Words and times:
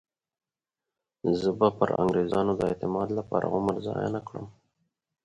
زه 1.39 1.49
به 1.59 1.67
پر 1.77 1.89
انګریزانو 2.01 2.51
د 2.57 2.61
اعتماد 2.69 3.09
لپاره 3.19 3.45
عمر 3.55 3.75
ضایع 3.85 4.09
نه 4.15 4.21
کړم. 4.27 4.45